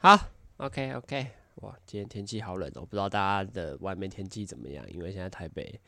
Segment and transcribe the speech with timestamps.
[0.00, 0.16] 好
[0.58, 4.84] ，OK OK，哇，今天天气好冷哦，不知道大家的外面天气怎么样？
[4.92, 5.80] 因为现在台北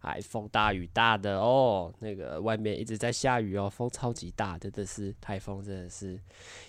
[0.00, 6.20] 还风大雨大的哦，那个外面一直在下雨哦，风超级大，真的是台风，真的是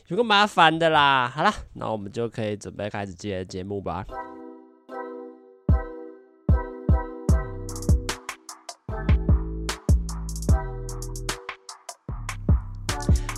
[0.08, 1.28] 有个麻烦的啦。
[1.28, 4.06] 好啦，那我们就可以准备开始今天的节目吧。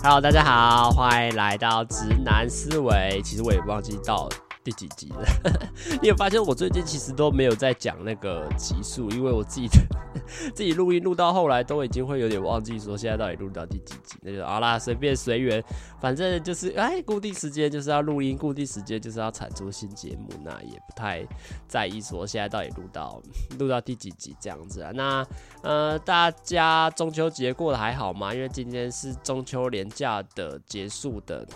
[0.10, 3.22] Hello，大家好，欢迎来到直男思维。
[3.26, 4.30] 其实我也忘记到了
[4.68, 5.24] 第几集了。
[6.04, 9.78] 你有发现我最近其实都没有在讲那个集数，因为我自己的
[10.54, 14.18] 自己录音录到后来都已经会有点忘记说现在到底录到第几集。
[14.24, 15.64] 那就好啦，随便随缘，
[16.02, 21.26] 反正就是哎，固定时间就是要录音，固定时间就是要产出新节目，那也不太
[21.66, 23.22] 在意说现在到底录到
[23.60, 24.92] 录到第几集这样子啊。
[24.94, 25.26] 那
[25.62, 28.34] 呃，大家中秋节过得还好吗？
[28.34, 31.48] 因为今天是中秋连假的结束的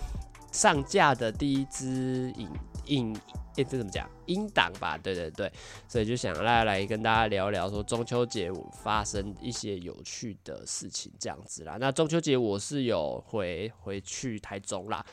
[0.53, 2.47] 上架的第一支影
[2.85, 3.15] 影。
[3.57, 4.09] 欸、这怎么讲？
[4.27, 5.51] 音档吧，对对对，
[5.85, 11.75] 所以就想来来跟大家聊聊说中秋节我发生一些有趣的事情这样子啦。
[11.77, 15.05] 那中秋节我是有回回去台中啦，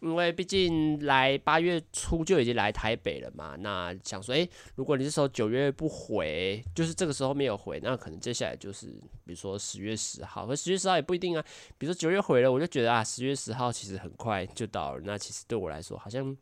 [0.00, 3.54] 因为毕竟来八月初就已经来台北了嘛。
[3.60, 8.88] 那想说，诶、欸，如果你这时候九月不回，就是这个时候没有回，那可能接下来就是
[9.24, 11.44] 比如说十月十号，可十月十号也不一定啊。
[11.78, 15.02] 比如说九月回了，我就觉得啊，十月十号其实很快就到了。
[15.04, 16.36] 那其实对我来说好像。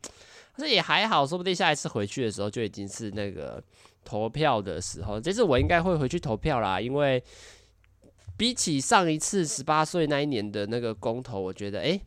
[0.57, 3.63] 这也还好，说不定下一次回去的时候就已经是那个
[4.03, 5.19] 投票的时候。
[5.19, 7.23] 这次我应该会回去投票啦，因为
[8.37, 12.01] 比起上一次十八岁那一年的那个公投，我觉得诶。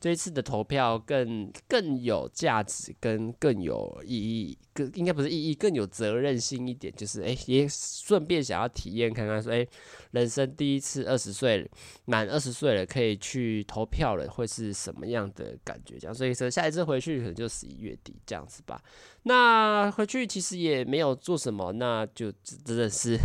[0.00, 6.92] 这一次的投票更更有价值，跟更有意义，更应该不是意义，更有责任心一点。
[6.94, 9.66] 就是哎，也顺便想要体验看看，说哎，
[10.12, 11.68] 人生第一次二十岁
[12.04, 15.98] 满二十岁了，可以去投票了，会是什么样的感觉？
[15.98, 18.82] 这样，所以说下一次回去可能就十一月底这样子吧。
[19.24, 23.16] 那回去其实也没有做什么，那就真的是，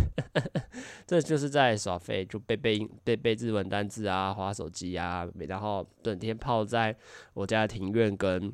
[1.06, 6.96] 这就是在耍废，就背背背背日文单字啊，划手机啊，然后整天泡在
[7.34, 8.52] 我家庭院跟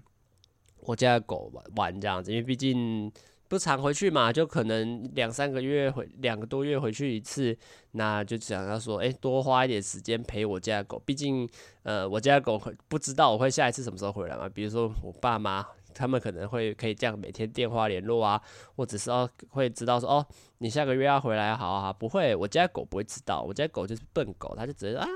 [0.84, 3.10] 我家的狗玩玩这样子，因为毕竟
[3.48, 7.56] 不常回去嘛，就可能两三个月回两个多月回去一次，
[7.92, 11.48] 那就想要说，哎，多花一点时间陪我家的狗，毕竟
[11.82, 15.66] 呃，我家的狗不知道我会下一次什么时候回来嘛，比如说我爸妈。
[15.96, 18.42] 他们可能会可以这样每天电话联络啊，
[18.74, 20.26] 或者是哦会知道说哦，
[20.58, 25.06] 你下个月要回来，好啊，不会，我家狗不会知道，我家狗就是笨狗，它就直接啊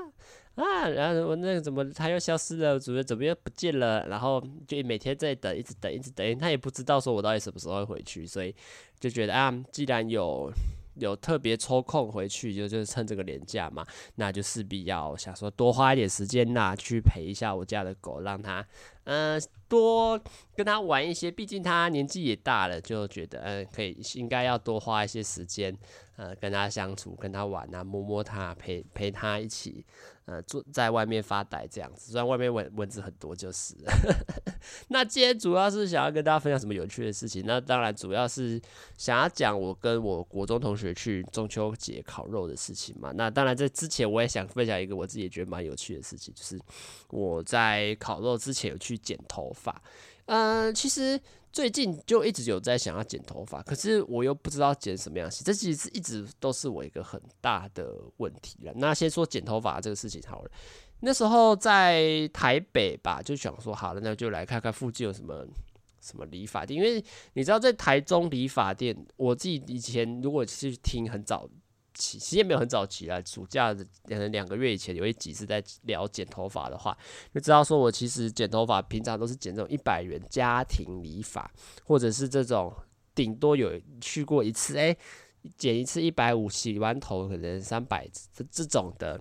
[0.55, 8.53] 啊，然后我那个怎么它又消失了，主人怎么又不见了，然后就每天在等，一直等，一直等，他也不知道说我到底什么时候会回去，所以
[8.99, 10.51] 就觉得啊，既然有
[10.95, 18.65] 有特别抽空回去，就就是趁这个年假嘛，那就势必要想说多花一点时间呐，去陪一下我家的狗，让它
[19.05, 19.41] 嗯。
[19.69, 20.19] 多
[20.55, 25.73] 跟他玩一些，毕竟他年纪也大了，就觉得嗯，可以应该要多花一些时间，
[26.17, 29.85] 呃，跟他相处，跟他玩啊，摸摸他，陪陪他一起，
[30.25, 32.11] 呃，坐在外面发呆这样子。
[32.11, 33.75] 虽然外面蚊蚊子很多，就是。
[34.89, 37.43] 那今天主要是想要跟大家分享什么有趣的事情？
[37.45, 38.61] 那当然主要是
[38.97, 43.11] 想要讲我跟我国中同学去中秋节烤肉的事情嘛。
[43.15, 46.59] 那当然在之前我也想分享一个我自己也觉得蛮有趣的事情，就是
[47.09, 49.81] 我在烤肉之前有去剪头发。
[50.25, 51.19] 嗯，其实
[51.51, 58.73] 最近就一直有在想要剪头发，可是我又不知道剪什么样型，这其实一直都是我一个很大的问题了。
[58.75, 60.51] 那先说剪头发这个事情好了。
[61.01, 65.45] 那时候在台北吧，就想说好了，那就来看看附近有什么
[65.99, 67.03] 什么理发店，因为
[67.33, 71.49] 你知道在台中理发店，我自己以前如果去听很早。
[71.93, 76.97] 其实也没有很早期啦，暑假的两两个月以前有一集是在聊剪头发的话，
[77.33, 81.51] 就知道说我其实剪头发平常都是剪这种一百元家庭理发，
[81.83, 82.73] 或者是这种
[83.13, 84.95] 顶多有去过一次，哎，
[85.57, 89.19] 剪一次一百五，洗完头可能三百这这种的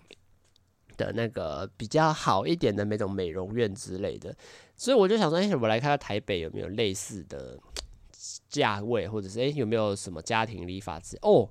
[0.97, 4.37] 的那个比较好一点的那种美容院之类的，
[4.77, 7.59] 所以我就想说，哎，我来看看台北有没有类似的
[8.48, 11.48] 价位，或者是哎有没有什么家庭理发师哦。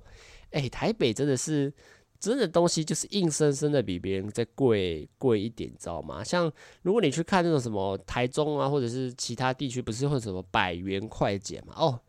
[0.50, 1.72] 哎、台北真的是
[2.18, 6.24] 真的东西，就是硬生生的比别人再贵贵一点，知道吗？
[6.24, 6.50] 像
[6.82, 11.74] 如果你去看那种什么台中啊，或者是其他地区，不是会什么百元快剪嘛？
[11.76, 12.00] 哦，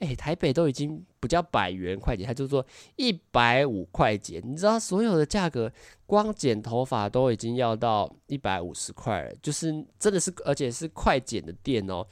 [0.00, 4.42] 哎、台北都已经不叫百元快剪，它就说一百五快剪。
[4.44, 5.72] 你知道所有的价格，
[6.04, 12.06] 光剪头发都已经要到一百五十块了，就是真的是，而且是快剪的店哦，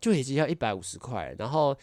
[0.00, 1.34] 就已经要一百五十块。
[1.36, 1.76] 然后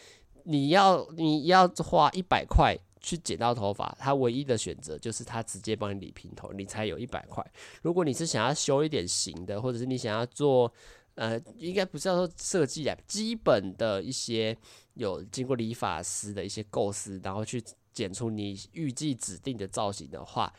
[0.44, 2.74] 你要你要花一百块。
[3.04, 7.44] 去剪到头发，他唯一的选择就是他直接帮你理平头，你才有一百块。
[7.82, 10.72] 如果你是想要修一点型的，或者是你想要做
[11.16, 14.56] 呃，应该不是要说设计啊，基本的一些
[14.94, 17.62] 有经过理发师的一些构思，然后去
[17.92, 20.50] 剪出你预计指定的造型的话，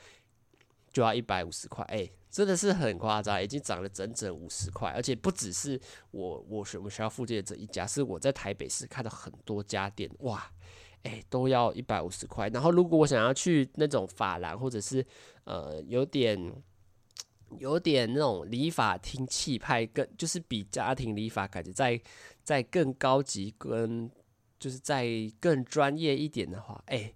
[0.94, 1.84] 就要一百五十块。
[1.86, 5.82] 哎、真的是很夸张，已经涨了整整五十块，而且不只是
[6.12, 10.50] 我我我们学校附近的这一家，是我在台北市看到很多家店，哇，
[11.06, 12.50] 哎、都要一百五十块。
[12.50, 15.06] 然后如果我想要去那种发廊，或者是
[15.46, 16.54] 呃有点。
[17.60, 21.98] 有点那种理发厅气派，更就是比家庭理发感觉再
[22.44, 24.10] 再更高级，跟
[24.60, 25.08] 就是再
[25.40, 27.14] 更专业一点的话，哎、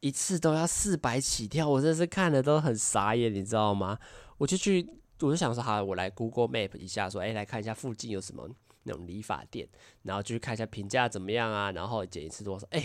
[0.00, 3.98] 一次都要四百起跳，我真是看了都很傻眼，你知道吗？
[4.38, 4.84] 我就去，
[5.20, 8.48] 我就想说，好，我来 Google Map 一下，说，哎、来看一下附近有什么
[8.84, 9.68] 那种理发店，
[10.02, 12.82] 然后就去看一下评价怎么样啊，然后剪一次多少，哎、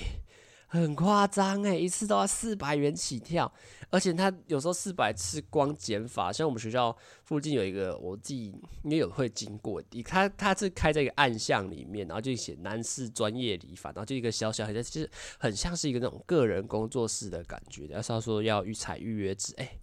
[0.71, 3.51] 很夸张诶，一次都要四百元起跳，
[3.89, 6.95] 而且他有时候四百是光剪发，像我们学校
[7.25, 19.77] 附近有一个，我自己也有会经过，他他是开在一个暗巷里面，然后就写男士专业理发，然后就一个小小，其实很像是一个那种个人工作室的感觉，要是他说要预采预约制，哎，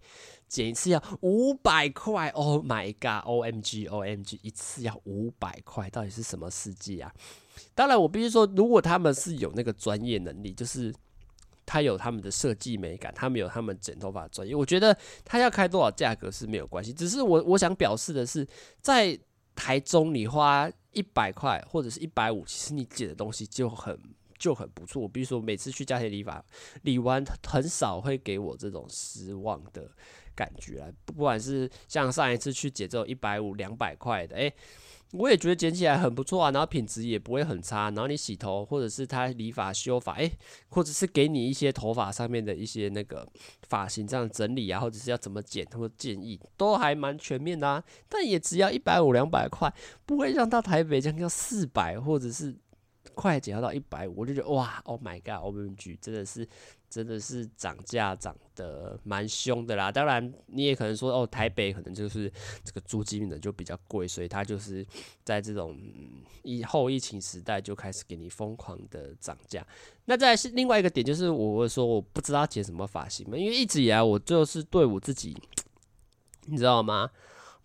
[0.48, 7.12] 剪一次要五百块，Oh my god，OMG，OMG，一次要五百块，到底是什么世界啊？
[7.74, 10.94] 当然，我必须说，如果他们是有那个专业能力，就是
[11.66, 16.92] 他有他们的设计美感，他们有他们剪头发的专业，我觉得他要开多少价格是没有关系。
[16.92, 18.46] 只是我我想表示的是，
[18.80, 19.18] 在
[19.54, 23.98] 台中你花一百块或者是一百五，其实你剪的东西就很
[24.38, 25.02] 就很不错。
[25.02, 26.44] 我比如说，每次去家庭理发，
[26.82, 29.90] 理完很少会给我这种失望的
[30.34, 30.88] 感觉啊。
[31.04, 34.54] 不管是像上一次去剪这种一百五、两百块的，诶。
[35.12, 40.30] 我也觉得剪起来很不错啊，然后品质也不会很差，然后你洗头或者是他理发修发，诶，
[40.68, 43.26] 或者是给你一些头发上面的一些那个
[43.68, 47.82] 发型这样整理啊，或者是要怎么剪或者建议，都还蛮全面的啊。
[48.08, 49.72] 但也只要一百五两百块，
[50.04, 52.54] 不会让到台北这样要四百或者是
[53.14, 56.46] 快剪到一百五，我就觉得哇，Oh my God，OMG，真的是。
[56.90, 62.32] 真的是涨价涨得蛮凶的啦，当然你也可能说哦，台北可能就是
[62.64, 64.86] 这个租金呢就比较贵，所以它就是
[65.22, 65.78] 在这种
[66.42, 69.66] 疫后疫情时代就开始给你疯狂的涨价。
[70.06, 75.36] 那再是另外一个点，就是我会说我不知道剪什么发型嘛，因为一直以来我就是对我自己，
[76.46, 77.10] 你知道吗？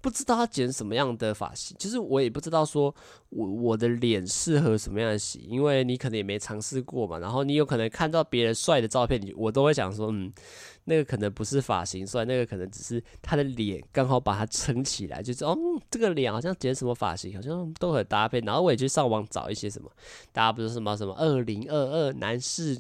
[0.04, 2.94] 不知道他剪什么样的发型，就是我也不知道说
[3.30, 7.20] 我我的脸适合什么样的型，因为你可能也没尝试过嘛。
[7.20, 10.30] 然后你有可能看到别人帅的照片，你我都会想说，嗯，
[10.84, 15.58] 那个可能不是发型帅，那个可能只是他的脸刚好把它撑起来，就是哦，
[15.90, 18.42] 这个脸好像剪什么发型，好像都很搭配。
[18.42, 19.90] 然后我也去上网找一些什么，
[20.34, 22.78] 大家不是什么什么二零二二男士。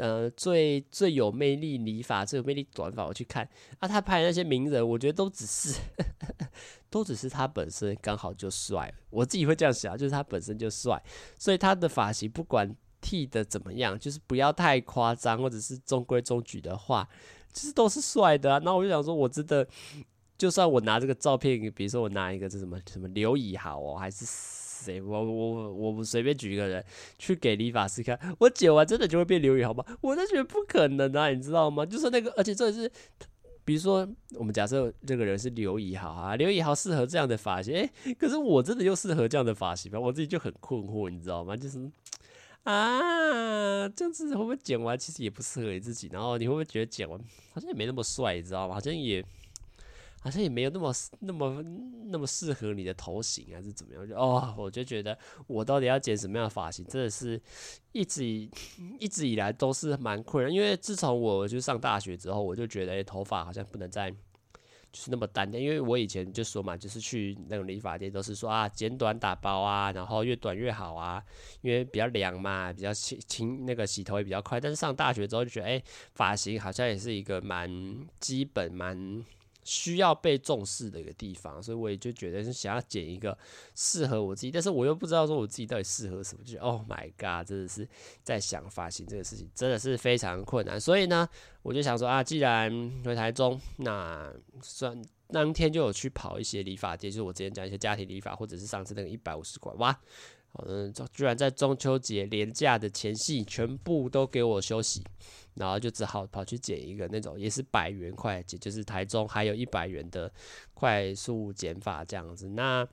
[0.00, 3.46] 呃，最最有魅力理发，最有魅力短发，我去看
[3.78, 5.78] 啊，他拍那些名人，我觉得都只是，
[6.88, 11.02] 都只是他本身刚好就帅，我自己会这样想，就是他本身就帅，
[11.38, 17.06] 所以他的发型不管剃的怎么样，就是不要太夸张，或者是中规中矩的话，
[17.52, 18.58] 其实都是帅的啊。
[18.64, 19.68] 那我就想说，我真的，
[20.38, 24.24] 就算我拿这个照片，比如说我拿一个这什么什么刘以豪哦，还是。
[24.84, 25.00] 谁？
[25.02, 26.84] 我我我我随便举一个人
[27.18, 29.84] 去给理发师看，我剪完真的就会变刘宇豪吗？
[30.00, 31.84] 我都觉得不可能啊，你知道吗？
[31.84, 32.90] 就是那个，而且这是，
[33.64, 40.00] 比如说我们假设这个人是刘以豪啊，刘以豪适合这样的发型，哎、可是我真的又适合这样的发型吗？
[40.00, 41.56] 我自己就很困惑，你知道吗？
[41.56, 41.78] 就是
[42.64, 46.08] 啊，这样子会不会剪完其实也不适合你自己？
[46.12, 47.18] 然后你会不会觉得剪完
[47.52, 48.74] 好像也没那么帅，你知道吗？
[48.74, 49.24] 好像也。
[50.22, 51.62] 好像也没有那么那么
[52.10, 54.06] 那么适合你的头型还是怎么样？
[54.06, 57.40] 就哦，我就觉得我到底要剪什么样的发型，真的是
[57.92, 58.50] 一直以
[58.98, 60.50] 一直以来都是蛮困扰。
[60.50, 64.16] 因为自从我就上大学之后，我就觉得，欸，头发好像不能再就
[64.92, 65.58] 是那么单调。
[65.58, 71.24] 因为我以前就说嘛，就是去那种理发店都是说啊，剪短打薄啊，然后越短越好啊，
[71.62, 74.60] 因为比较凉嘛，比较轻轻那个洗头也比较快。
[74.60, 75.82] 但是上大学之后就觉得，哎，
[76.14, 77.70] 发型好像也是一个蛮
[78.18, 79.24] 基本蛮。
[79.62, 83.36] 需要被重视的一个地方，所以我也就觉得是想要剪一个
[83.74, 87.86] 适合我自己，但是我又不知道说我自己到底适合什么，就 Oh my God，真的是
[88.22, 91.28] 在想发型这个事情真的是非常困难，所以呢，
[91.62, 92.70] 我就想说啊，既然
[93.04, 99.96] 回台中，那算当天就有去跑一些理发店，就是我之前讲一些家庭理发，或者是上次那个一百五十块，哇，
[100.66, 105.02] 嗯，居然在中秋节连假的前夕，全部都给我休息。
[105.54, 110.32] 然后就只好跑去剪一个那种也是百元快，就是台中还有一百元的
[110.72, 112.48] 快速剪发这样子。
[112.50, 112.86] 那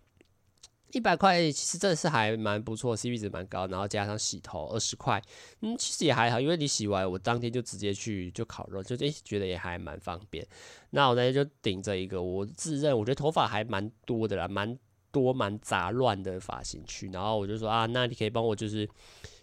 [0.91, 3.67] 一百块其实真的是还蛮不错，CP 值蛮高。
[3.67, 5.21] 然后加上洗头二十块，
[5.61, 10.45] 嗯，其实也还好，因为你洗完我当天就直接去就烤肉，就诶觉得也还蛮方便。
[10.89, 14.77] 那我那天就顶着一个，我自认我觉得头发还蛮多的啦，蛮。
[15.21, 18.87] 多蛮杂乱的发型去，然后我就说啊，那你可以帮我就是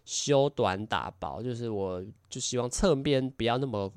[0.05, 3.89] 修短打薄，就是我就希望侧边不要那么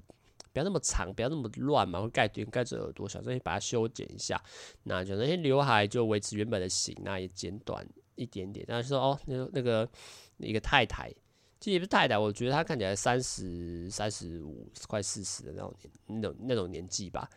[0.54, 4.42] 不要那么长，不要那么乱嘛，会盖点盖着耳朵，想说你把它修剪一下，
[4.84, 8.66] 那就那些刘海就维持原本的型，那也剪短一点点。
[8.68, 9.90] 但是说哦，那个那个
[10.40, 11.14] 一个太太。
[11.60, 17.28] 其实也不是太太，我觉得她看起来三十三十五，快四十的那种年那种那种年纪吧。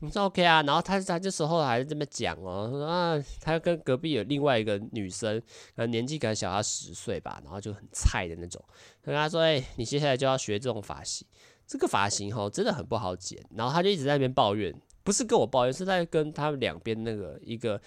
[0.00, 0.62] 你说 OK 啊？
[0.62, 5.40] 然后他他这时候还是这么讲哦，说啊，他跟隔壁有另外一个女生，
[5.74, 8.62] 可能年纪可能小他十岁吧，然后就很菜的那种。
[9.02, 11.26] 他跟他说：“哎、你接下来就要学这种发型，
[11.66, 17.80] 这个发型吼真的很不好剪。”然后他就一直在那边抱怨，不是跟我抱怨，是在跟他们两边那个一个，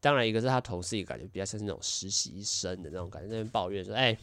[0.00, 4.16] 当然一个是他同事，一个感觉比较像是那种实习生的那种感觉，在那边抱怨说：“哎、”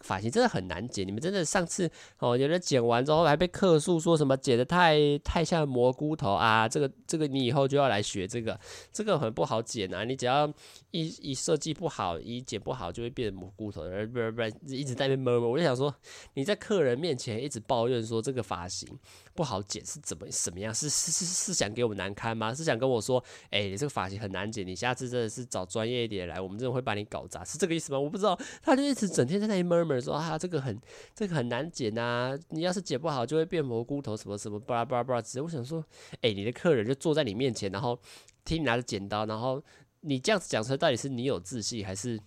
[0.00, 8.58] 发型真的很难剪，你们真的上次哦，有人剪完之后还被客诉说什么剪的太太像蘑菇头啊，这个这个你以后就要来学这个，
[8.92, 10.46] 这个很不好剪啊，你只要
[10.90, 15.94] 一一设计不好，一剪不好就会变成蘑菇头，而不不不一直在那边摸摸，我就想说
[16.34, 18.88] 你在客人面前一直抱怨说这个发型
[19.36, 20.74] 不好剪是怎么什么样？
[20.74, 22.54] 是是是是想给我们难堪吗？
[22.54, 28.00] 是想跟我说，哎、你这个发型很难剪，你下次真的是找专业一点来，我们真的会把你搞砸，是这个意思吗？
[28.00, 30.00] 我不知道，他就一直整天在那里闷闷。
[30.00, 30.80] 说啊，这个很
[31.14, 35.20] 这个很难剪呐、啊，你要是剪不好就会变蘑菇头什么什么巴拉巴拉巴拉。
[35.20, 35.84] 只是我想说，
[36.22, 37.98] 哎，你的客人就坐在你面前，然后
[38.44, 39.62] 听你拿着剪刀，然后
[40.00, 42.18] 你这样子讲出来，到底是你有自信，还是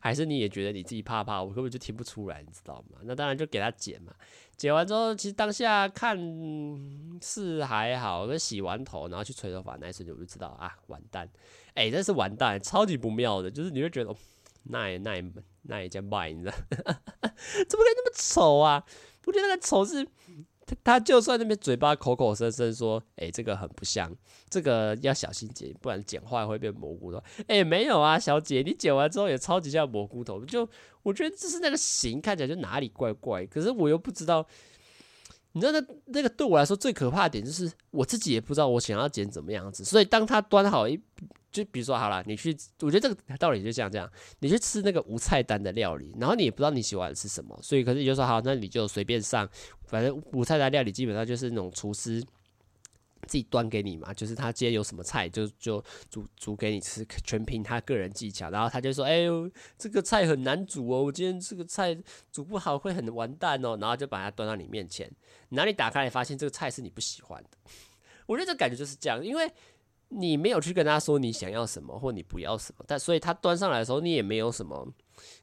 [0.00, 1.42] 还是你也觉得你自己怕怕？
[1.42, 2.98] 我根本就听不出来，你知道吗？
[3.02, 4.12] 那当然就给他剪嘛。
[4.56, 6.18] 剪完之后，其实当下看
[7.22, 11.28] 是还好，跟洗完头然后去吹头发那一瞬间，我就知道啊，完蛋，
[11.74, 14.14] 哎，真是完蛋，超级不妙的，就是你会觉得。
[14.66, 15.24] 那也那也
[15.64, 16.54] 那也叫卖，你知道？
[16.70, 18.82] 怎么可以那么丑啊？
[19.26, 20.02] 我觉得那个丑是，
[20.82, 24.10] 他就算那边嘴巴口口声声说，哎、这个很不像，
[24.48, 27.22] 这个要小心剪，不然剪坏会变蘑菇头。
[27.46, 30.44] 哎、没有啊，小姐，你剪完之后也超级像蘑菇头。
[30.44, 30.68] 就
[31.02, 34.46] 我觉得这是那个型看起来就哪里怪怪，可是我又不知道。
[35.52, 41.00] 你知道那那个对我来说最可怕的点就是我自己也不知道我想要剪怎么样子，所以当他端好一。
[41.54, 49.48] 就比如说好了，你去，我觉得这个道理就像这样，你去吃那个无菜单的料理，然后你也不知道你喜欢吃什么，所以可是你就说好，那你就随便上，
[49.86, 52.20] 反正无菜单料理基本上就是那种厨师
[53.28, 55.80] 自己端给你嘛，就是他今天有什么菜就就
[56.10, 61.96] 煮煮给你吃，全凭他个人技巧，然后他就说，哎呦，这个菜很难煮哦，我今天这个菜
[62.32, 65.08] 煮不好会很完蛋哦，然后就把它端到你面前，
[65.50, 67.50] 然后你打开来发现这个菜是你不喜欢的，
[68.26, 69.48] 我觉得这感觉就是这样，因为。
[70.16, 74.86] 你没有去跟他说你想要什么或你不要什么，但所以他端上来的时候，你也没有什么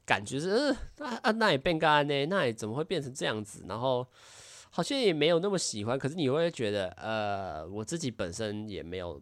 [0.06, 2.26] 感觉是，呃，啊，那也变干呢？
[2.26, 3.64] 那也怎么会变成这样子？
[3.68, 4.06] 然后
[4.70, 9.20] 好像也没有那么喜欢，可是你会觉得，呃，我自己本身也没有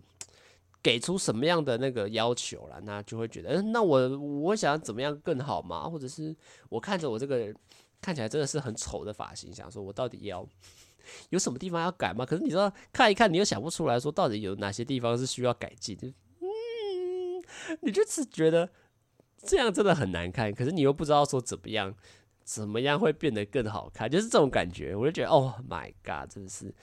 [0.82, 5.88] 给出什么样的那个要求啦，那就会觉得，嗯、那我我想怎么样更好嘛？
[5.88, 6.34] 或者是
[6.68, 7.52] 我看着我这个
[8.00, 10.46] 看起来真的是很丑的发型，想说我到底要。
[11.30, 12.24] 有什么地方要改吗？
[12.24, 16.06] 可是你知道，看一看，你又想不出来说到底有哪些地方是需要改进的。
[16.40, 17.42] 嗯，
[17.82, 18.68] 你就是觉得
[19.42, 21.94] 这样真的很难看，可是你又不知道说怎么样，
[22.44, 24.94] 怎么样会变得更好看，就是这种感觉。
[24.94, 26.74] 我就觉得，Oh my God，真的是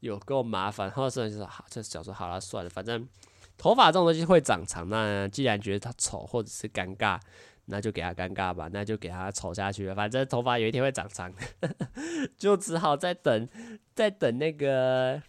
[0.00, 0.90] 有够麻烦。
[0.90, 3.08] 后来说就是好，就想说好了，算了，反正
[3.56, 4.88] 头发这种东西会长长。
[4.88, 7.20] 那既然觉得它丑或者是尴尬。
[7.66, 9.94] 那就给他尴尬吧，那就给他丑下去了。
[9.94, 11.74] 反正头发有一天会长长的，
[12.38, 13.48] 就只好再等，
[13.94, 15.22] 再等那个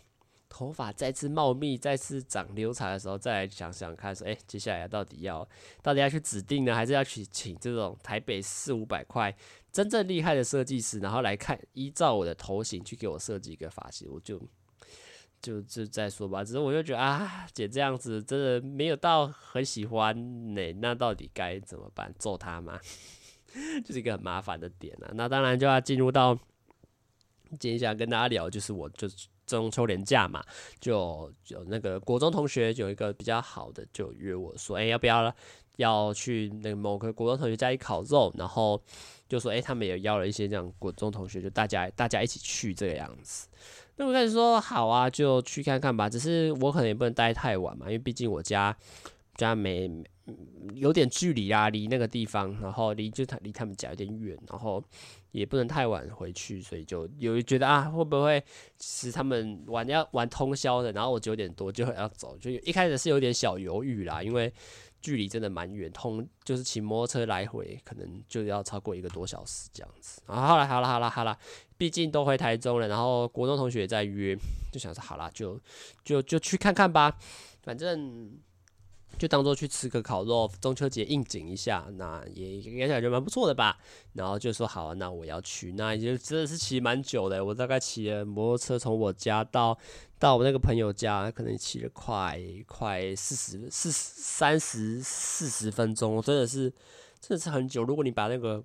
[0.48, 5.48] 头发再次茂密、再次长留长的时候，再来想想看，说，哎，接下来到底要，
[5.82, 9.36] 到底要去指定呢，还是要去请这种台北四五百块
[9.72, 14.41] 真正厉害的设计师，然后来看，依照我的头型去给我设计一个发型，我就。
[15.41, 22.13] 就就再说吧，只是我就觉得啊，姐这样子真的没有到很喜欢呢，那到底该怎么办？
[22.17, 22.79] 揍他吗？
[23.86, 25.12] 就是一个很麻烦的点啊。
[25.13, 26.38] 那当然就要进入到
[27.60, 29.08] 今天想跟大家聊，就是我就
[29.46, 30.44] 中秋连假嘛，
[30.79, 35.34] 就有那个国中同学有一个比较好的，就约我说，哎、要不要
[35.77, 38.34] 要去那个某个国中同学家里烤肉？
[38.38, 38.82] 然后
[39.29, 43.48] 就说，哎、他们也邀了一些这样国中同学，就大家大家一起去这个样子。
[43.98, 46.10] 那我开始说好啊，就去看看吧。
[46.10, 48.75] 只是我可能也不能待太晚嘛，因为毕竟我家
[49.36, 49.92] 家没
[50.75, 54.84] 有点距离啊，离那个地方，然后离就他离他们家有点远，然后
[55.32, 58.44] 也不能太晚回去，所以就有觉得啊，会不会
[58.77, 64.54] 其实他们玩要玩通宵的，然后我九点多就要走，就一开始是有点小犹豫啦，因为。
[65.01, 70.22] 距离真的蛮远，通就是骑摩托车来回，可能就要超过一个多小时这样子。
[70.25, 71.38] 啊，好了好了好了好了，
[71.77, 74.36] 毕竟都回台中了，然后国中同学也在约，
[74.72, 75.60] 就想说好了，就
[76.04, 77.18] 就就去看看吧。
[77.63, 78.32] 反正
[79.18, 83.76] 就当做去吃个烤肉，中秋节应景一下，那也也感觉蛮不错的吧。
[84.14, 87.44] 然后就说好，那我要去，那也就真的是骑蛮久的。
[87.44, 89.76] 我大概骑了摩托车从我家到
[90.20, 96.70] 到我那个朋友家，可能骑了快快四十四三十四十分钟，真的是
[97.20, 97.84] 真的是很久。
[97.84, 98.64] 如果你把那个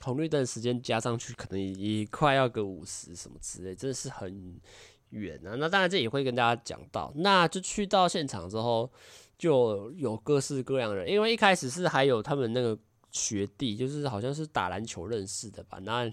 [0.00, 4.58] 红绿灯时间加上去，可能也快要个五十什么之类，真的是很
[5.10, 5.54] 远啊。
[5.58, 8.90] 那当然这也会跟大家讲到，那就去到现场之后。
[9.42, 12.78] 就有各式各样的人，因为一开始是还有他们那个
[13.10, 16.08] 学弟，就是好像是打篮球认识的吧，那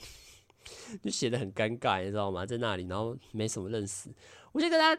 [1.04, 2.44] 就显得很尴尬，你知道吗？
[2.44, 4.10] 在那里，然后没什么认识，
[4.52, 4.98] 我就跟他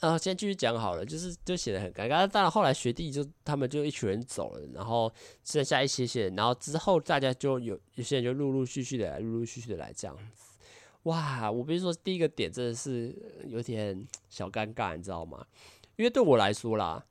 [0.00, 2.28] 呃先继续讲好了，就是就显得很尴尬。
[2.28, 5.10] 当然后来学弟就他们就一群人走了，然后
[5.42, 10.52] 剩下一些些，然后之后大家就有有些人就陆陆续续的来，陆陆续续的来这样子。
[11.04, 13.16] 哇，我比如说第一个点真的是
[13.46, 15.46] 有点小尴尬，你知道吗？
[15.96, 17.02] 因为对我来说啦。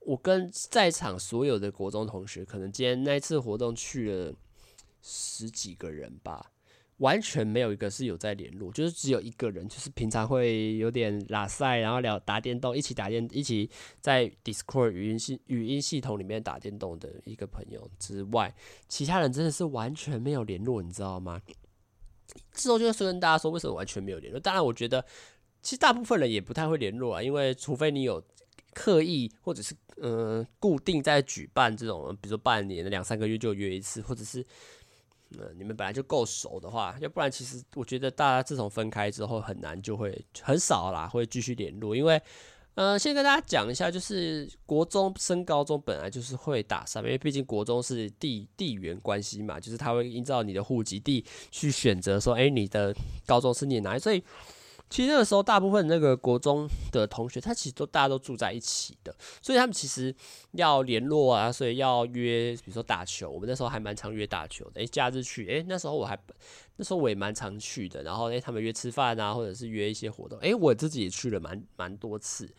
[0.00, 4.34] 我跟在场所有的国中同学，可能今天那一次活动去了
[5.02, 6.50] 十几个人吧，
[6.96, 18.54] 完全没有一个是有在联络，就是只有一个人，就是平常会有点拉塞，然后聊打电动，一起打电，一起在 Discord 语音系语音系统里面打电动的一个朋友之外，
[18.88, 21.40] 其他人真的是完全没有联络，你知道吗？
[22.52, 24.40] 之后就说跟大家说为什么完全没有联络。
[24.40, 25.04] 当然，我觉得
[25.60, 28.24] 其实大部分人也不太会联络啊，因为除非你有。
[28.74, 34.40] 刻意或者是嗯、呃、固定在举办这种，比如说半年两三个月就约一次，或者是
[35.30, 41.94] 嗯、呃、你们本来就够熟的话，要不然其实我觉得大家自从分开之后很难就会很少啦，会继续联络。
[41.94, 42.14] 因为
[42.74, 52.94] 嗯、呃，先跟大家讲一下，就是国中升高中本来就是会打散，因为毕竟国中是地地缘关系嘛，就是他会依照你的户籍地去选择说，哎、你的
[53.26, 54.22] 高中是念哪里，所以。
[54.90, 60.12] 其实那个时候，大部分那个国中的同学，他其实都大家都住在一起的，所以他们其实
[60.52, 64.80] 要联络啊，所以要约，比如说打球，我们那时候还蛮常约打球的。
[64.80, 66.18] 诶，假日去，诶，那时候我还
[66.74, 68.02] 那时候我也蛮常去的。
[68.02, 72.50] 然后诶，他们约吃饭啊，或者是约一些活动，诶，我自己也去了蛮蛮多次。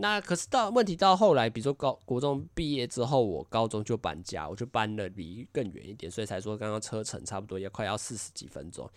[0.00, 8.88] 那可是到问题到后来，比如说高国中毕业之后，我高中就搬家，我就搬了离更远一点，所以才说刚刚车程差不多要快要四十几分钟，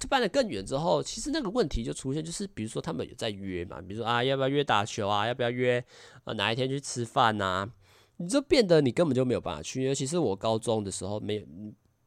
[0.00, 5.84] 就搬了更远之后，其实那个问题就出现，就是比如说他们有在约嘛，比如说啊要不要约打球啊，要不要约
[6.24, 7.70] 啊哪一天去吃饭呐，
[8.16, 11.46] 你就变得你根本就没有办法去，尤其是我高中的时候没有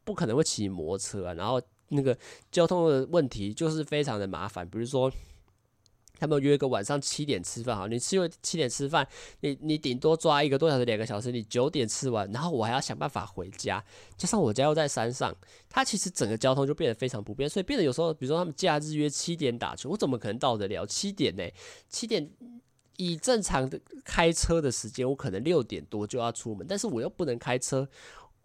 [0.03, 2.17] 不可能会骑摩托车，然后那个
[2.51, 5.09] 交通的问题就是非常的麻烦，比如说。
[6.19, 9.07] 他们约个晚上七点吃饭，好，你吃七点吃饭，
[9.41, 13.83] 你你顶多抓一个多小时、两个小时，你九点吃完，然后我还要想办法回家，
[14.17, 15.35] 加上我家又在山上，
[15.69, 21.43] 它其实整个交通就变得非常不便，所以变得有时候，比如说他们假日约七点打球，我怎么可能到得了七点呢？
[21.89, 22.29] 七点
[22.97, 27.87] 以正常的开车的时间，我可能六点多就要出门，但是我又不能开车。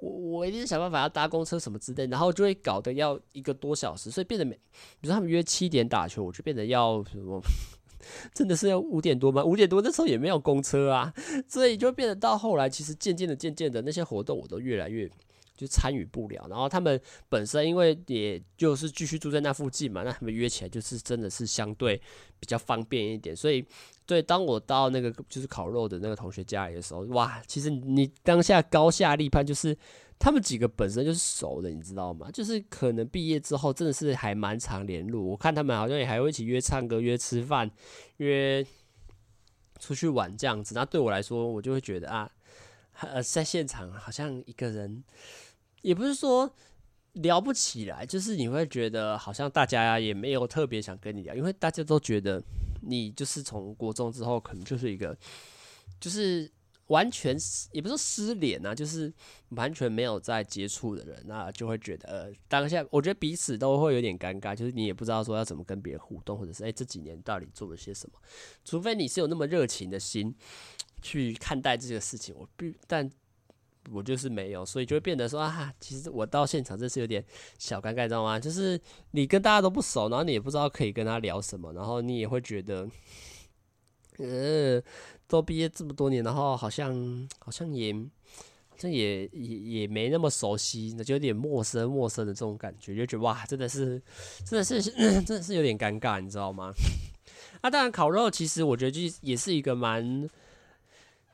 [0.01, 4.55] 我我一定想办法要搭公车什么之类，然后就会搞得要一个多小时，所以变得没，
[5.01, 7.41] 比如说他们约七点打球，我就变得要什么，
[8.35, 9.45] 真的是要五点多吗？
[9.45, 11.13] 五点多那时候也没有公车啊，
[11.47, 15.11] 所以就变得到后来，其实渐渐的、渐渐的那些活动我都越来越
[15.61, 16.46] 就参与不了。
[16.49, 22.01] 然后他们本身因为也就是继续住在那附近嘛，那他们约起来就是真的是相对
[22.38, 23.64] 比较方便一点，所以。
[24.07, 29.77] 对，当我到那个就是烤肉的那个同学家里的时候，哇，其实你当下高下立判，就是
[30.18, 32.29] 他们几个本身就是熟的，你知道吗？
[32.33, 35.23] 就是可能毕业之后真的是还蛮常联络。
[35.23, 37.70] 我看他们好像也还会一起约唱歌、约吃饭、
[38.16, 38.66] 约
[39.79, 40.75] 出去玩这样子。
[40.75, 42.29] 那对我来说，我就会觉得啊，
[43.03, 45.05] 呃，在现场好像一个人，
[45.83, 46.55] 也不是说。
[47.14, 52.40] 聊不起来，就是你会觉得好像大家也没有特别想跟你聊，因为大家都觉得
[52.83, 55.19] 你就是从国中之后可能就是一个，
[55.99, 56.49] 就是
[56.87, 57.37] 完全
[57.73, 59.12] 也不是失联啊，就是
[59.49, 68.21] 完全没有在接触的人，那就会觉得呃，当下我觉得彼此都会有点尴尬，就是你也不知道说要怎么跟别人互动，或者是诶，这几年到底做了些什么，
[68.64, 70.33] 除非你是有那么热情的心
[71.03, 73.11] 去看待这个事情，我必但。
[73.90, 77.25] 我就是没有，所以就会变得说啊，其实我到现场真是有点
[77.59, 78.38] 小尴尬，你知道吗？
[78.38, 78.79] 就是
[79.12, 82.87] 你跟大家都不熟，然后你也不知道可以跟他聊什么，然后你也会觉得，
[84.19, 84.83] 呃，
[85.27, 87.95] 都毕业这么多年，然后好像好像也
[88.77, 94.01] 这也也也没那么熟悉，那就有点陌生陌生的这种感觉，就觉得哇，真的是
[94.45, 94.83] 真的是
[95.25, 96.71] 真的是有点尴尬，你知道吗？
[97.62, 100.29] 啊，当然烤肉其实我觉得就也是一个蛮。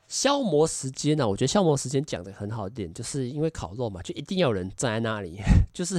[0.08, 1.26] 消磨时间呢、啊？
[1.26, 5.38] 我觉得消磨时间讲得很好一点，就是因为烤肉嘛，就一定要有人站在那里，
[5.74, 5.98] 就是，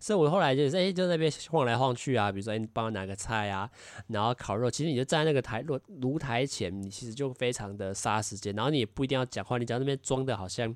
[0.00, 3.70] 所以我后来就是哎、就在那边晃来晃去啊，比如说你帮我拿个菜啊，
[4.08, 10.74] 然后烤肉，其实你就站在那个台炉炉台前，你其实就非常的杀时间，然后你也不一定要讲话，你只要那边装的好像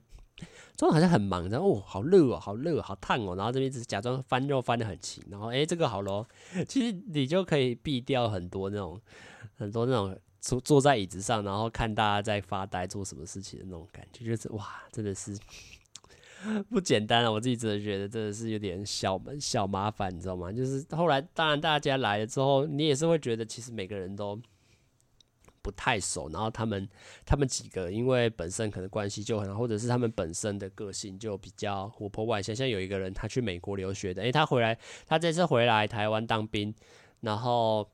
[0.76, 6.24] 装的好像很忙，然后哦，好热哦，好热哦，好烫哦，然后这边只是假装翻肉翻得很勤，然后哎、这个好咯，
[6.68, 9.00] 其实你就可以避掉很多那种
[9.56, 10.16] 很多那种。
[10.40, 15.36] 坐坐在椅子上，然后看大家在发呆做什么事情的那种感觉，就是哇，真的是
[16.70, 17.30] 不简单啊！
[17.30, 20.50] 我自己真的觉得真的是有点小小麻烦，你知道吗？
[20.50, 24.40] 就是后来当然大家来了之后，你也是会觉得其实每个人都
[25.60, 26.88] 不太熟，然后他们
[27.26, 36.74] 他们几个因为本身可能关系就很好，或者是他们本身的个性就比较活泼外向，像有一个人他去美国留学的，诶，他回来他这次回来台湾当兵，
[37.20, 37.86] 然后。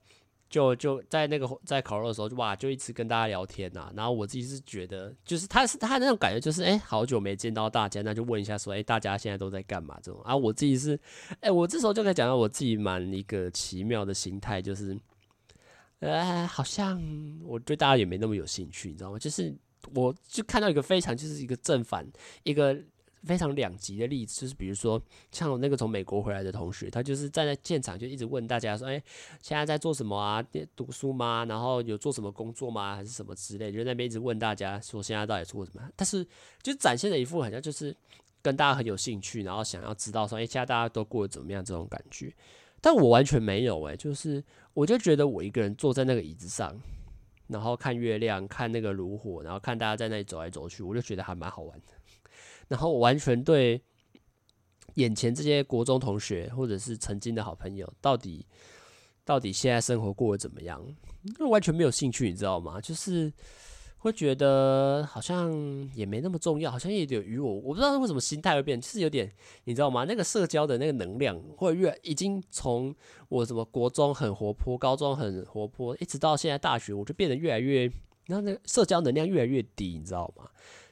[0.49, 9.99] 就就在那个在烤肉的时候，就哇，就一直跟大家聊天呐、然后我自己是觉得，就是他是他那种感觉，就是哎、好久没见到大家，那就问一下说，哎、大家现在都在干嘛？
[10.03, 10.99] 这种啊，我自己是，
[11.41, 14.97] 哎、我这时候就可以讲到我自己蛮一个奇妙的心态，就是，
[15.99, 17.03] 呃，好像
[17.43, 19.19] 我对大家也没那么有兴趣，你知道吗？
[19.19, 19.55] 就是
[19.95, 22.07] 我就看到一个非常就是一个正反
[22.43, 22.79] 一个。
[23.27, 25.01] 非常两极的例子，就是比如说
[25.33, 29.03] 像我那个从美国回来的同学，他就是站在现场就一直问大家说：“哎、
[29.43, 30.43] 现在在做什么啊？
[30.75, 31.45] 读书吗？
[31.47, 32.95] 然后有做什么工作吗？
[32.95, 36.27] 还是什么之类？”就在那边一直问大家说：“现在到底做什么？”但是
[36.63, 37.95] 就展现了一副好像就是
[38.41, 42.33] 跟大家很有兴趣，然后想要知道说：“哎、现在大家都过得怎么样？”这种感觉。
[42.81, 46.79] 但我完全没有哎、就是我就觉得我一个人坐在那个椅子上，
[47.49, 51.95] 然后看月亮，看那个炉火，然后看大家在那里走来走去，我就觉得还蛮好玩的。
[52.69, 53.81] 然后我完全对
[54.95, 58.47] 眼前这些国中同学，或者是曾经的好朋友，到底
[59.25, 60.83] 到底现在生活过得怎么样，
[61.51, 62.81] 完全没有兴趣，你知道吗？
[62.81, 63.33] 就是
[63.99, 65.53] 会觉得好像
[65.95, 69.31] 也没那么重要，好像也有点与我，我不知道为什么心态会变，就是有点，
[69.65, 70.05] 你知道吗？
[70.05, 72.95] 那个社交的那个能量，会越已经从
[73.29, 77.91] 我什么国中很活泼，高中很活泼，一直到现在大学，我就变得越来越，
[78.27, 80.49] 然后那个社交能量越来越低，你知道吗？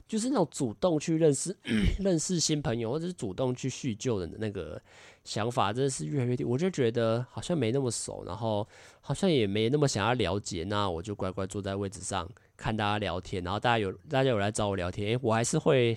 [0.06, 1.56] 就是那种主动去认识
[1.98, 4.80] 认识新朋友，或者是主动去叙旧的那个
[5.24, 6.44] 想法，真的是越来越低。
[6.44, 8.66] 我就觉得好像没那么熟，然后
[9.00, 10.62] 好像也没那么想要了解。
[10.64, 15.96] 那我就乖乖坐在位置上看大家聊天，然后大家有大家有来找我聊天，欸，我还是会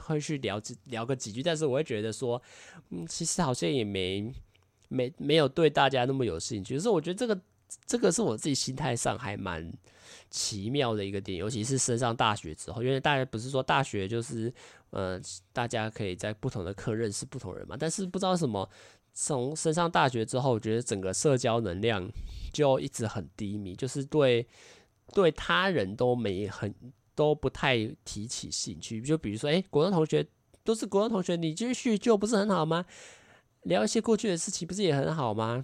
[0.00, 1.42] 会去聊几聊个几句。
[1.42, 2.40] 但是我会觉得说，
[2.90, 4.32] 嗯，其实好像也没
[4.88, 6.74] 没没有对大家那么有兴趣。
[6.74, 7.40] 就是我觉得这个
[7.84, 9.72] 这个是我自己心态上还蛮。
[10.30, 14.52] 奇妙的一个点，尤其是升上大学之后，因为大家不是说大学就是，
[14.90, 15.20] 呃，
[15.52, 17.76] 大家可以在不同的课认识不同人嘛。
[17.78, 18.68] 但是不知道什么，
[19.12, 22.08] 从升上大学之后，我觉得整个社交能量
[22.52, 24.46] 就一直很低迷，就是对
[25.12, 26.72] 对他人都没很
[27.14, 29.02] 都不太提起兴趣。
[29.02, 30.24] 就比如说，哎，国中同学
[30.62, 32.86] 都是国中同学，你继续就不是很好吗？
[33.64, 35.62] 聊一些过去的事情，不是也很好吗？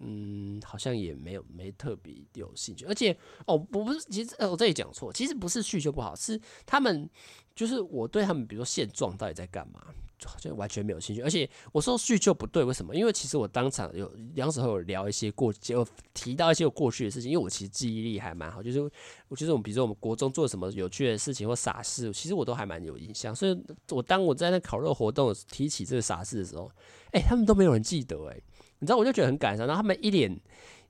[0.00, 3.12] 嗯，好像也没有没特别有兴趣，而且
[3.46, 7.08] 哦，我不是，其实呃，我这里讲错，其实不是叙旧不好，是他们
[7.54, 9.86] 就是我对他们，比如说现状到底在干嘛，
[10.18, 11.22] 就好像完全没有兴趣。
[11.22, 12.94] 而且我说叙旧不对，为什么？
[12.94, 18.80] 因为其实我当场有两时候有聊一些过，就提到一些我过去的事情，因为我其实记忆力还蛮好，就是
[19.28, 23.34] 我觉得我们比如说我们国中做什么有趣的事情或傻事，其实我都还蛮有印象。
[23.34, 23.56] 所以
[23.90, 26.70] 我当我在那烤肉活动提起这个傻事的时候，
[27.12, 28.42] 哎、他们都没有人记得、欸，哎。
[28.84, 29.66] 你知道，我就觉得很感伤。
[29.66, 30.38] 然后他们一脸，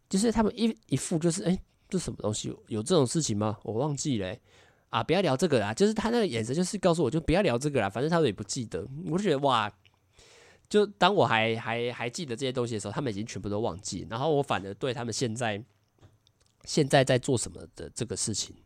[0.09, 1.57] 就是他们一一副就是，哎、
[1.88, 2.52] 这什么东西？
[2.66, 3.57] 有这种事情吗？
[3.62, 4.37] 我忘记了、
[4.88, 5.72] 啊，不要聊这个啦。
[5.72, 7.88] 就是他那个眼神，就是告诉我就不要聊这个啦。
[7.88, 8.85] 反正他们也不记得。
[9.07, 9.72] 我就觉得哇，
[10.68, 14.04] 就当我还还还记得这些东西的时候，他们已经全部都忘记。
[14.11, 15.62] 然后我反而对他们现在
[16.64, 18.57] 现在在做什么的这个事情，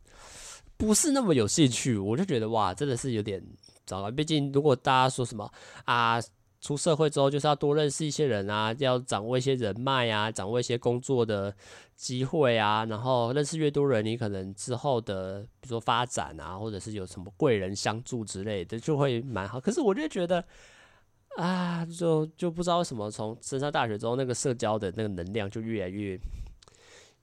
[0.75, 1.95] 不是那么有兴趣。
[1.95, 3.39] 我就觉得哇，真的是有点
[3.85, 4.09] 糟糕。
[4.09, 5.47] 毕竟如果大家说什么
[5.85, 6.19] 啊。
[6.61, 11.55] 出社会之后就是要多认识一些人啊，要掌握一些人脉啊，掌握一些工作的
[11.95, 19.59] 机会啊，然后认识越多人，你可能之后的比如说发展啊，或者是有什么贵人相助之类的，就会蛮好。
[19.59, 20.43] 可是我就觉得
[21.37, 26.19] 啊，就就不知道为什么从升上大学之后，那个社交的那个能量就越来越。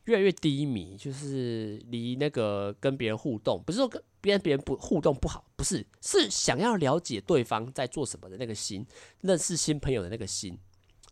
[0.06, 8.84] 越来越低迷，就是离那个跟别人互动，不是说跟跟别人不互动不好，不是，是想要了解对方在做什么的那个心，
[9.22, 10.58] 认识新朋友的那个心，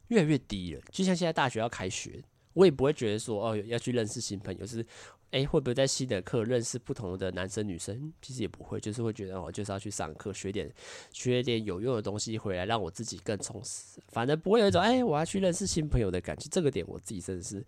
[0.09, 0.83] 越来越低了。
[0.91, 2.23] 就像现在大学要开学，
[2.53, 4.85] 我也不会觉得说哦要去认识新朋友，是
[5.35, 8.13] 诶，会不会在新的课认识不同的男生女生？
[8.23, 10.73] 其实也不会，就是会觉得我就是要去上课，学点
[11.11, 14.01] 学点有用的东西回来，让我自己更充实。
[14.11, 16.49] 反正不会有一种诶，我要去认识新朋友的感觉。
[16.53, 17.67] 这个点我自己真的是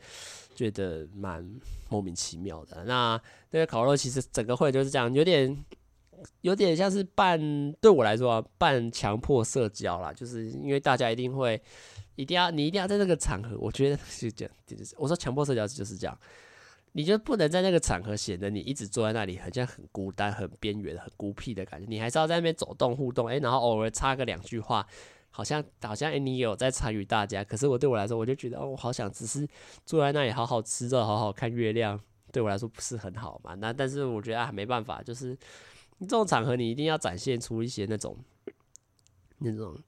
[0.55, 1.45] 觉得蛮
[1.91, 2.85] 莫名其妙的。
[2.85, 5.65] 那那个烤肉其实整个会就是这样，有点
[6.43, 11.61] 有点像是半对我来说啊，半强迫社交啦，就是因为大家一定会
[12.15, 14.55] 一定要你一定要在这个场合，我觉得 是这样。
[14.65, 16.17] 就是我说强迫社交就是这样。
[16.97, 21.87] 你就不能在那个场合显得你一直坐在那里，好像很孤单、很边缘、很孤僻的感觉。
[21.87, 24.87] 你还是要在那边走动互动，诶、然后偶尔插个两句话，
[25.31, 27.45] 好像好像诶、你有在参与大家。
[27.45, 29.47] 可是我对我来说，我就觉得哦，我好想只是
[29.85, 32.01] 坐在那里好好吃着，好好看月亮，
[32.33, 33.55] 对我来说不是很好嘛。
[33.57, 35.37] 那但是我觉得啊，没办法，就是
[36.01, 38.17] 这种场合你一定要展现出一些那种
[39.41, 39.79] 那种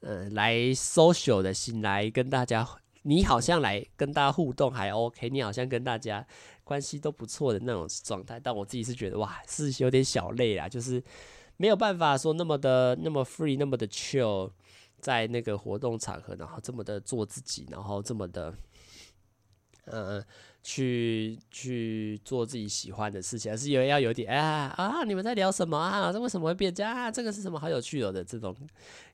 [0.00, 2.68] 呃来 social 的心来跟大家。
[3.08, 6.24] 你好像来跟大家互动还 OK，你好像跟大家
[6.62, 11.02] 关系都不错的那种状态，但我自己是觉得哇，是有点小累啦，就是
[11.56, 14.50] 没有办法说那么的那么 free，那么的 chill，
[15.00, 18.54] 在那个活动场合，然后这么的做自己，然后这么的，
[19.92, 20.24] 嗯。
[20.60, 25.02] 去去做自己喜欢的事情，还是有要有点啊啊！
[25.04, 26.12] 你们在聊什么啊？
[26.12, 27.10] 这为什么会变这样啊？
[27.10, 28.54] 这个是什么好有趣的的这种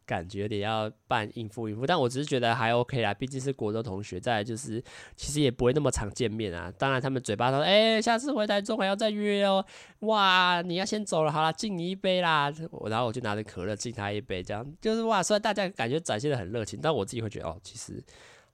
[0.05, 1.87] 感觉，有点要扮应付应付。
[1.87, 4.83] 但我只是觉得还 OK 啦，毕竟是国中同学，再来就是
[5.15, 6.73] 其实也不会那么常见面啊。
[6.77, 9.65] 当然他们嘴巴说，哎，下次回台中还要再约哦。
[10.01, 12.53] 哇，你要先走了，好啦，敬你一杯啦。
[12.73, 18.03] 我然后我就拿着可乐敬他一杯，这样就是哇，虽然大家感觉展现得很热情，但我自己会觉得哦，其实。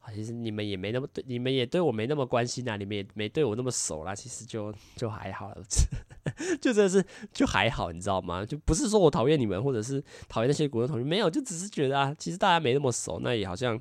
[0.01, 4.15] 啊其实你们也没那么对，你们也对我没那么关心呐，你们也没对我那么熟啦。
[4.15, 5.53] 其实就就还好，
[6.61, 8.45] 就真的是就还好，你知道吗？
[8.45, 13.79] 就不是说我讨厌你们，或者是讨厌那些国中同学，没有，就只是觉得啊，其实大家没那么熟，那也好像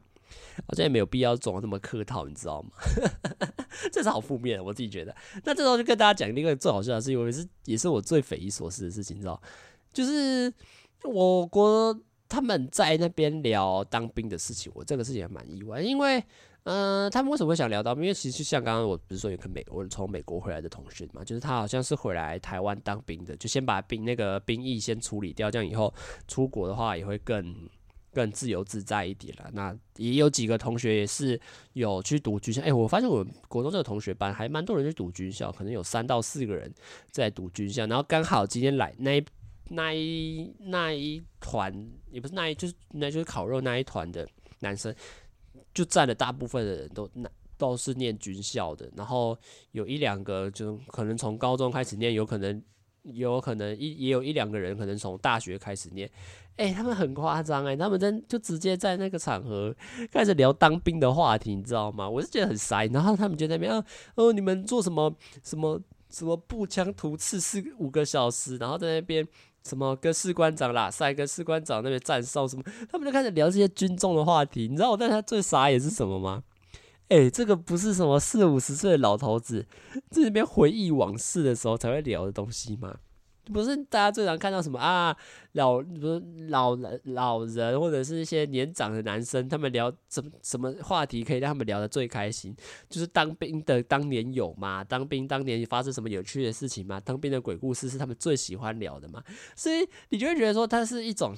[0.67, 2.71] 好像也没有必要总那么客套，你知道吗？
[3.91, 5.15] 这是好负面，我自己觉得。
[5.45, 9.41] 那这时候就跟大家讲另一个最好笑的事，因为是也是我最匪夷所思的事情，你知道，
[9.93, 10.53] 就是
[11.05, 11.97] 我国。
[12.29, 16.23] 他们在那边聊当兵的事情，我这个事情还蛮意外，因为，
[16.63, 18.03] 嗯、他们为什么会想聊当兵？
[18.03, 25.91] 因为其实就像刚刚我不是说有个美国人从美国回来的同学嘛，就是他好像是回来台湾当兵的，就先把兵那个兵役先处理掉，这样以后
[26.27, 27.67] 出国的话也会更
[28.13, 29.49] 更自由自在一点了。
[29.53, 31.39] 那也有几个同学也是
[31.73, 36.71] 有去读军校，哎、我发现我们国中这个同学班还蛮多人去读军校，可能有三到四个人
[37.09, 39.25] 在读军校，然后刚好今天来那一。
[39.69, 41.73] 那一那一团
[42.11, 44.27] 也不是那一，就是那就是烤肉那一团的
[44.59, 44.93] 男生，
[45.73, 49.37] 就占了大部分的人都那都是念军校的，然后
[49.71, 52.61] 有一两个就可能从高中开始念，有可能
[53.03, 56.09] 有可能一也有一两个人可能从大学开始念，
[56.55, 59.75] 哎、他们很夸张哎，他们真就直接在那个场合
[60.11, 62.09] 开始聊当兵的话题，你知道吗？
[62.09, 65.79] 我是觉得很塞，然后他们就在那边哦哦，你们做什么什么
[66.09, 69.27] 什么步枪图刺四五个小时，然后在那边。
[69.69, 74.67] 什么跟士官长拉，赛跟士官长那边站哨什么，他们就开始聊这些军中的话题。
[74.67, 76.43] 你知道我对他最傻也是什么吗？
[77.09, 79.65] 诶、这个不是什么四五十岁的老头子
[80.11, 82.97] 在那边回忆往事的时候才会聊的东西吗？
[83.51, 85.15] 不是大家最常看到什么啊，
[85.53, 92.55] 老不是老人老人或者是一些年长的男生，他们聊什么什么话题可以让他们聊得最开心？
[92.89, 94.83] 就是当兵的当年有吗？
[94.83, 96.99] 当兵当年发生什么有趣的事情吗？
[96.99, 99.23] 当兵的鬼故事是他们最喜欢聊的吗？
[99.55, 101.35] 所以你就会觉得说，它是一种。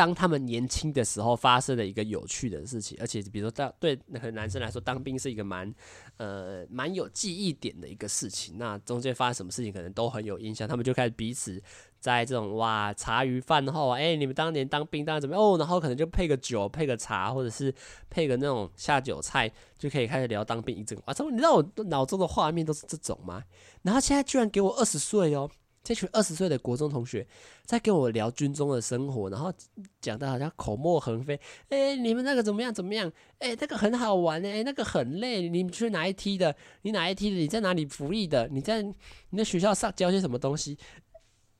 [0.00, 5.70] 当他们年轻的时候发生了一个有趣的事情，而且比如说当对那个男生来说，当兵是一个蛮
[6.16, 8.56] 呃蛮有记忆点的一个事情。
[8.56, 10.66] 那中间发生什么事情，可能都很有印象。
[10.66, 11.62] 他们就开始彼此
[11.98, 15.58] 在这种哇茶余饭后，哎、你们当年当兵当怎么样哦？
[15.58, 17.70] 然后可能就配个酒，配个茶，或者是
[18.08, 21.04] 配个那种下酒菜，就可以开始聊当兵一整个。
[21.08, 23.44] 哇，你知道我脑中的画面都是这种吗？
[23.82, 25.50] 然后现在居然给我二十岁哦。
[25.82, 27.26] 这群二十岁的国中同学
[27.64, 29.52] 在跟我聊军中的生活，然后
[30.00, 31.40] 讲的好像口沫横飞。
[31.70, 32.72] 哎，你们那个怎么样？
[32.72, 33.10] 怎么样？
[33.38, 35.48] 哎，那个很好玩哎，那个很累。
[35.48, 36.54] 你们去哪一梯的？
[36.82, 37.36] 你哪一梯的？
[37.36, 38.46] 你在哪里服役的？
[38.48, 40.78] 你在你在学校上教些什么东西？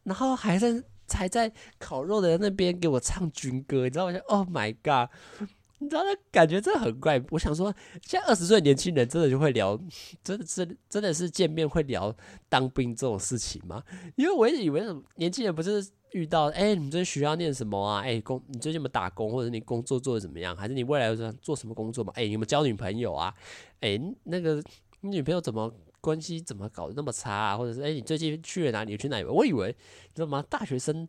[0.02, 5.10] 然后还在还在烤肉的那边给我唱军歌，你知道吗？Oh my god！
[5.82, 7.20] 你知道那感觉真的很怪。
[7.30, 9.78] 我想说，现在二十岁年轻人真的就会聊，
[10.22, 12.14] 真的是真的是见面会聊
[12.50, 13.82] 当兵这种事情吗？
[14.16, 14.82] 因为我一直以为
[15.16, 18.02] 年轻人不是遇到，哎、你最近学校念什么啊？
[18.02, 20.54] 哎、工你最近有没有打工，或者你工作做的怎么样？
[20.54, 22.12] 还是你未来有做什么工作吗？
[22.14, 23.34] 哎、有没有交女朋友啊？
[23.80, 24.62] 哎、那个
[25.00, 27.56] 你女朋友怎么关系怎么搞得那么差啊？
[27.56, 28.98] 或者是哎、你最近去了哪里？
[28.98, 29.24] 去哪里？
[29.24, 30.44] 我以为你知道吗？
[30.46, 31.08] 大学生。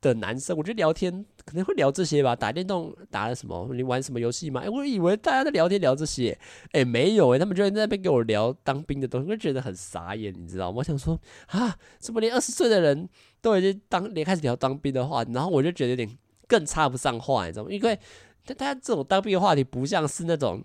[0.00, 3.68] 的男生，我觉得聊天可能会聊这些吧，打电动打了什么？
[3.74, 4.60] 你玩什么游戏吗？
[4.64, 6.38] 哎、我以为大家在聊天聊这些，
[6.72, 10.78] 哎、没有哎、他们居然在那边给我聊当兵的东西，我就觉得很傻眼，你知道吗？
[10.78, 13.08] 我想说啊，怎么连二十岁的人
[13.40, 16.08] 都已经当连开始聊当兵的话，然后我就觉得有点
[16.46, 17.70] 更插不上话，你知道吗？
[17.70, 17.98] 因为
[18.44, 20.62] 大家这种当兵的话题不像是那种。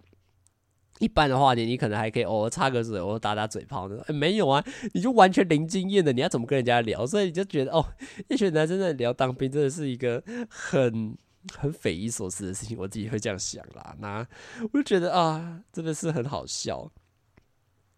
[1.02, 4.14] 一般的话，你你可能还可以偶尔插个嘴，偶尔打打嘴炮的。
[4.14, 7.08] 没有啊，你就完全零经验的，你要怎么跟人家聊？
[7.08, 7.84] 所以你就觉得哦，
[8.30, 11.18] 一群男生在聊当兵，真的是一个很
[11.58, 12.78] 很匪夷所思的事情。
[12.78, 14.26] 我自己会这样想啦，那
[14.62, 16.88] 我就觉得啊，真的是很好笑。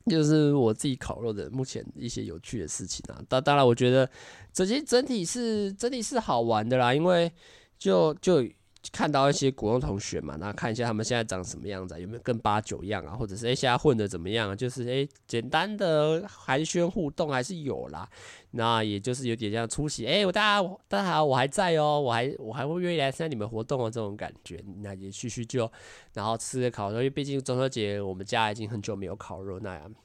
[0.05, 3.21] 就是我自己烤肉的目前一些有趣的事情啊。
[3.27, 4.09] 当当然，我觉得
[4.53, 7.29] 整体整体是整体是好玩的啦，因为
[7.77, 8.41] 就就。
[8.91, 13.15] 看到一些国中同学嘛，那看一下他们现在长什么样子，有没有跟八九样啊？
[13.15, 14.55] 或者是哎，现在混得怎么样啊？
[14.55, 18.07] 就是哎，简单的寒暄互动还是有啦。
[18.51, 24.63] 那也就是有点像出席，哎，我大家大家好，我还在哦，我还我还会愿意来参加你们活动啊这种感觉。
[24.81, 25.71] 那也叙叙旧，
[26.13, 29.95] 然后吃个烤肉，因为毕竟中秋节我们家已经很久没有烤肉，那样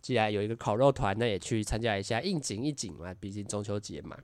[0.00, 3.14] 既然有一个烤肉团，那也去参加一下，应景一景嘛。
[3.20, 4.16] 毕竟中秋节嘛，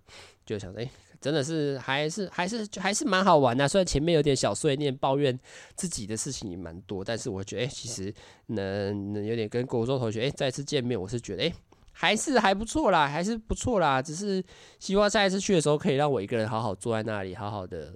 [0.44, 0.88] 就想哎。
[1.18, 5.36] 真的是还是还是还是蛮好玩的，虽然前面有点小碎念，抱怨
[5.74, 8.14] 自己的事情也蛮多，但是我觉得哎、其实
[8.48, 11.52] 能能有点跟国中同学哎、再次见面，我是觉得哎、
[11.90, 14.44] 还是还不错啦，还是不错啦，只是
[14.78, 17.94] 希望下一次去的时候可以让我一个人好好坐在那里，好好的。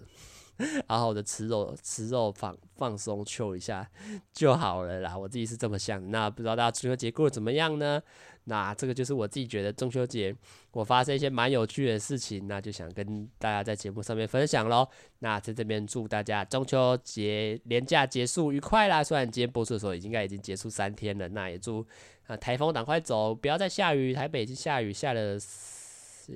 [0.88, 3.88] 好好的吃肉，吃肉放放松，秋一下
[4.32, 5.16] 就好了啦。
[5.16, 6.10] 我自己是这么想。
[6.10, 8.02] 那不知道大家中秋节过得怎么样呢？
[8.44, 10.34] 那这个就是我自己觉得中秋节
[10.72, 14.88] 我发生一些蛮有趣的事情，那就想跟大家在节目上面分享喽。
[15.20, 19.04] 那在这边祝大家中秋节连假结束愉快啦！
[19.04, 21.86] 虽然今天播出的时候应该已经结束三天了，那也祝
[22.26, 24.14] 啊台风赶快走，不要再下雨。
[24.14, 25.38] 台北已经下雨下了。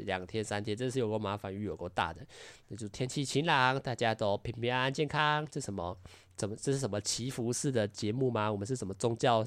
[0.02, 2.26] 两天三天，真是有个麻烦，雨有个大的。
[2.68, 5.46] 那就天气晴朗，大家都平平安安、健康。
[5.50, 5.96] 这什么？
[6.36, 6.56] 怎么？
[6.56, 8.50] 这是什么祈福式的节目吗？
[8.50, 9.44] 我们是什么宗教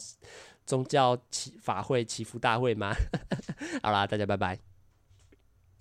[0.65, 2.93] 宗教祈法会祈福大会吗？
[3.83, 4.76] 好啦，大家拜拜。